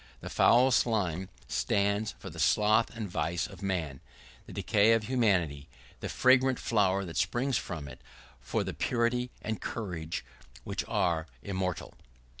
The 0.21 0.31
foul 0.31 0.71
slime 0.71 1.29
stands 1.47 2.15
for 2.17 2.31
the 2.31 2.39
sloth 2.39 2.89
and 2.97 3.07
vice 3.07 3.45
of 3.45 3.61
man, 3.61 4.01
the 4.47 4.51
decay 4.51 4.93
of 4.93 5.03
humanity; 5.03 5.67
the 5.99 6.09
fragrant 6.09 6.57
flower 6.57 7.05
that 7.05 7.17
springs 7.17 7.59
from 7.59 7.87
it, 7.87 8.01
for 8.39 8.63
the 8.63 8.73
purity 8.73 9.29
and 9.43 9.61
courage 9.61 10.25
which 10.63 10.83
are 10.87 11.27
immortal. 11.43 11.93